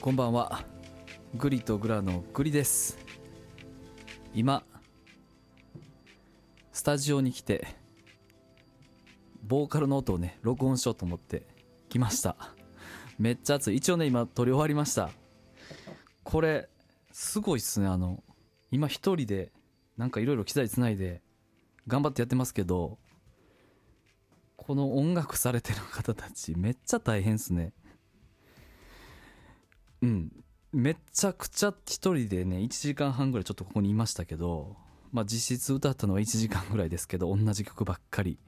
[0.00, 0.64] こんばんは。
[1.34, 2.96] グリとグラのグリです。
[4.32, 4.62] 今
[6.72, 7.66] スタジオに来て
[9.42, 11.46] ボーカルの音をね録音しようと思って
[11.90, 12.34] 来ました。
[13.18, 13.76] めっちゃ熱い。
[13.76, 15.10] 一応ね今撮り終わりました。
[16.24, 16.70] これ
[17.12, 17.86] すごいっすね。
[17.86, 18.24] あの
[18.70, 19.52] 今一人で
[19.98, 21.20] なんかいろいろ機材つないで
[21.86, 22.96] 頑張ってやってますけど
[24.56, 27.74] この音楽されてる方たちめっちゃ大変っすね。
[30.02, 30.32] うん。
[30.72, 34.76] めちゃくちゃ一人でね1時間半ぐらいちょっとここにいましたけど
[35.12, 38.38] まあ実質歌ったのは1時間ぐらいですけど同じ曲ばっかり。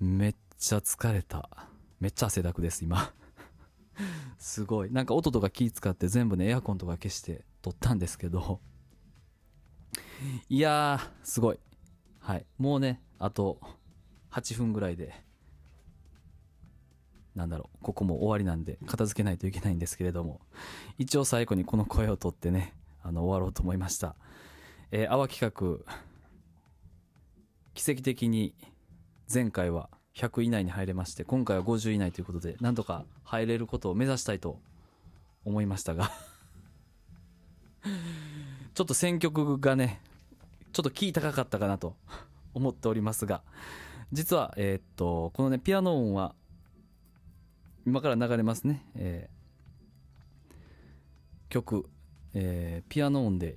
[0.00, 1.68] めっちゃ疲れた。
[2.00, 3.12] めっちゃ汗だくです今。
[4.38, 4.92] すごい。
[4.92, 8.60] なんか音とか気使って全部ねエアコンとか消して撮ったんですけど。
[10.48, 11.60] いやーすごい。
[12.18, 12.46] はい。
[12.58, 13.60] もうねあと
[14.30, 15.14] 8分ぐらいで
[17.38, 20.40] なんだろうここも終わりなんで片付けないといけないんですけれども
[20.98, 24.16] 一応最後にこの声を取ってねあの終わろうと思いました。
[24.90, 25.94] えー、泡企画
[27.74, 28.54] 奇跡的に
[29.32, 34.58] 前回は100以内に入れまして今回は50以内ということでなんとか入れることを目指したいと
[35.44, 36.10] 思いましたが
[38.74, 40.00] ちょっと選曲がね
[40.72, 41.94] ちょっとキー高かったかなと
[42.54, 43.42] 思っておりますが
[44.10, 46.34] 実はえー、っとこのねピアノ音は
[47.88, 50.54] 今から流れますね、えー、
[51.48, 51.88] 曲
[52.34, 53.56] えー、ピアノ音で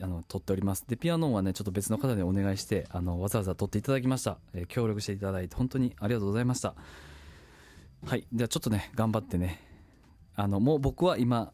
[0.00, 0.84] あの撮っております。
[0.88, 6.74] でピアノ音はねちょっと別の方にお願いしてあのわざわざ撮っていただきました、えー、協力していただいて本当にありがとうございました。
[8.04, 8.26] はい。
[8.32, 9.60] ではちょっとね頑張ってね。
[10.34, 11.52] あのもう僕は今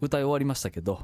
[0.00, 1.00] 歌い終わりましたけど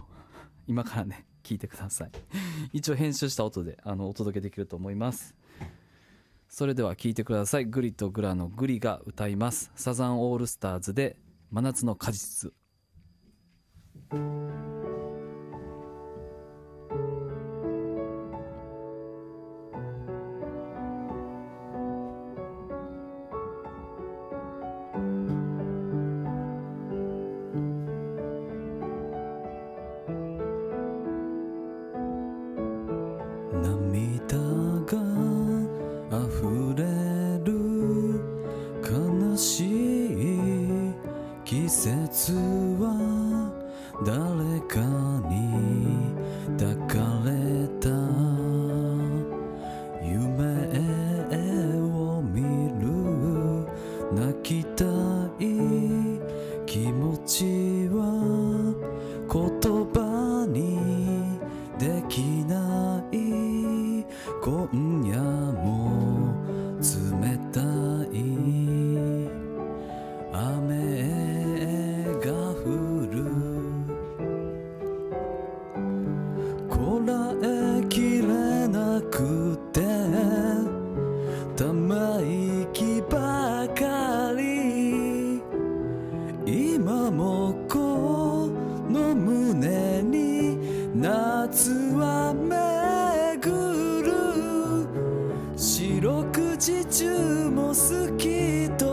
[0.66, 2.10] 今からね聞いてください。
[2.72, 5.34] 一応編集した音であのお届けできると思います。
[6.52, 7.64] それでは聞いてください。
[7.64, 9.72] グリとグラのグリが歌います。
[9.74, 11.16] サザンオールスターズで
[11.50, 12.52] 真夏の果実。
[41.52, 42.32] 季節
[42.80, 43.52] は
[44.06, 44.16] 誰
[44.60, 44.80] か
[45.28, 46.16] に
[46.58, 46.96] 抱か
[47.26, 47.90] れた。
[50.02, 50.48] 夢
[51.76, 52.40] を見
[52.80, 52.88] る
[54.14, 54.86] 泣きた
[55.38, 55.44] い。
[56.64, 57.44] 気持ち
[57.92, 58.00] は
[59.30, 59.44] 言
[59.92, 61.36] 葉に
[61.78, 64.06] できない。
[64.40, 66.32] 今夜も
[66.80, 67.60] 冷た
[68.10, 68.22] い。
[70.32, 71.31] 雨
[72.22, 73.24] が降る。
[76.70, 79.80] こらえきれなくて
[81.56, 85.42] たま息ばかり。
[86.46, 88.48] 今もこ
[88.88, 90.58] の胸に
[90.94, 93.42] 夏は巡
[94.02, 94.12] る。
[95.56, 98.91] 四六時中も好きと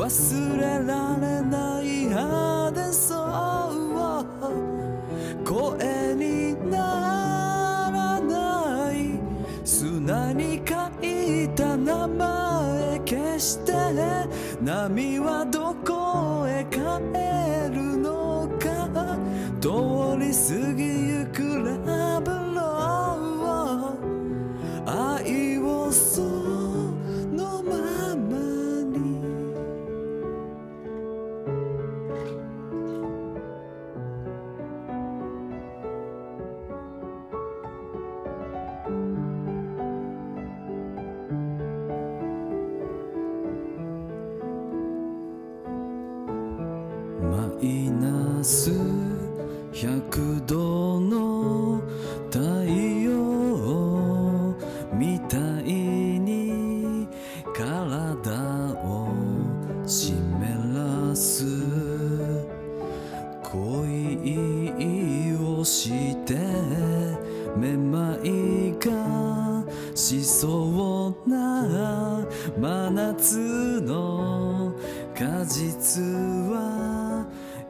[0.00, 3.20] 忘れられない派手そう
[5.44, 9.20] 声にならない。
[9.62, 13.72] 砂に書いた名前消して。
[14.62, 16.78] 波はどこへ帰
[17.74, 18.88] るのか。
[19.60, 19.68] 通
[20.18, 21.38] り過ぎゆく
[21.86, 25.18] ラブロー。
[25.18, 25.39] 愛
[47.62, 48.70] イナス
[49.72, 51.82] 100度の
[52.30, 54.54] 太陽
[54.92, 55.62] みたい
[56.18, 57.06] に
[57.54, 58.32] 体
[58.82, 59.08] を
[59.86, 60.14] 湿
[60.74, 61.44] らす。
[63.52, 66.36] 恋をして
[67.56, 69.64] めまいが
[69.94, 72.24] しそうな
[72.56, 74.72] 真夏の
[75.14, 76.02] 果実
[76.52, 76.79] は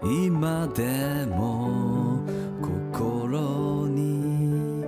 [0.03, 2.21] 今でも
[2.63, 4.85] 心に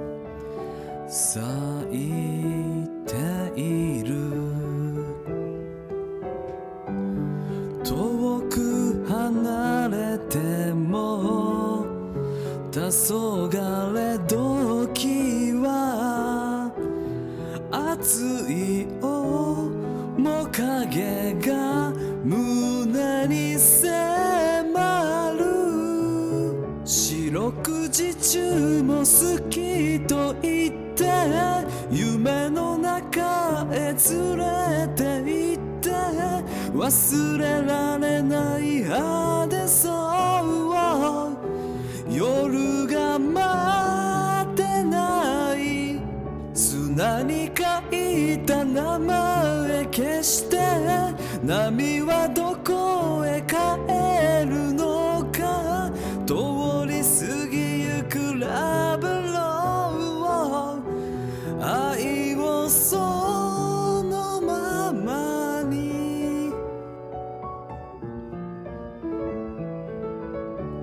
[1.06, 1.44] 咲
[1.90, 4.12] いている。
[7.84, 11.84] 遠く離れても
[12.70, 16.72] 黄昏時は
[17.70, 18.86] 熱い
[20.16, 21.92] 面影が
[22.24, 22.61] 無
[27.42, 31.10] 6時中も好きと言って
[31.90, 35.90] 夢の中へ連れて行って
[36.72, 39.92] 忘れられない派手そう
[42.14, 45.98] 夜が待ってない
[46.54, 47.52] 砂に書
[47.90, 50.58] いた名前消して
[51.42, 55.01] 波はどこへ帰るの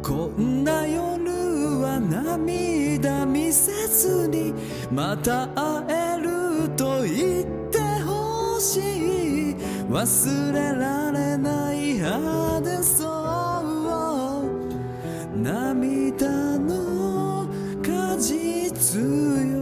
[0.09, 1.31] こんな夜
[1.81, 4.56] は涙見せずに
[4.91, 7.77] また会えると言って
[8.07, 9.56] ほしい
[9.88, 13.09] 忘れられない派手そう
[15.38, 17.47] 涙の
[17.83, 19.58] 果実よ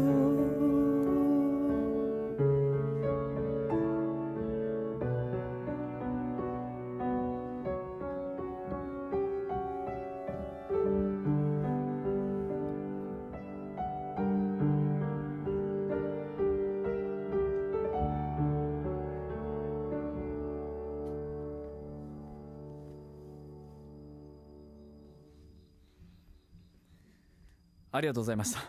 [27.97, 28.59] ありがとうございました。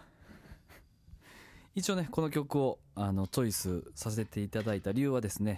[1.75, 5.57] 一応ねこの曲をあのチョイスさせていただいた理由はですねや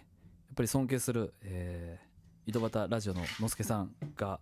[0.52, 4.40] っぱり尊敬する、えー、井戸端ラジオののすけさんが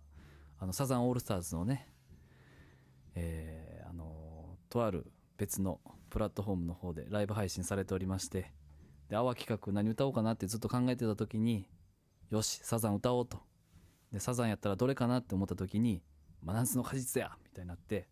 [0.59, 1.87] あのサザンオールスターズのね、
[3.15, 5.79] えーあのとある別の
[6.09, 8.51] プラットフォームの方でライブ配信されておりまして
[9.09, 11.67] でアワ企画何歌おうかなってずっと考えてた時に
[12.29, 13.39] よしサザン歌おうと。
[14.11, 16.03] でサザンやったらどれかなって思った時に
[16.43, 18.07] 真夏の果実やみたいになって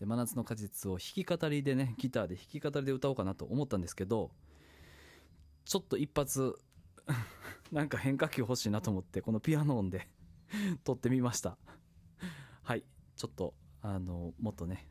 [0.00, 4.30] で真夏の果実を弾き語りでねギターで弾き語りで歌おうかなと思ったんですけど
[5.66, 6.58] ちょっと一発
[7.70, 10.08] なんか変化球欲しいなと思ってこのピアノ音で
[10.84, 11.58] 撮ってみました。
[12.62, 12.84] はい。
[13.14, 14.88] ちょっとあのもっとね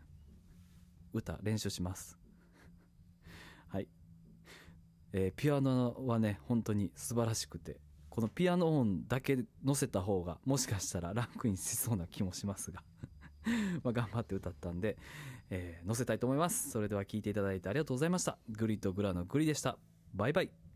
[1.12, 2.18] 歌練習します。
[3.68, 3.88] はい、
[5.12, 12.84] えーピアノはね本当に素晴らしくてこのピアノ音だけ乗せた方がもしかしたらランクインしそうな気もしますが。
[13.84, 14.98] まあ頑張って歌ったんで、
[15.50, 16.70] えー載せたいと思います。
[16.70, 18.38] それでは聴いていただいてありがとうございました。
[18.50, 19.78] グリとグラのグリでした。
[20.14, 20.69] バイバイ。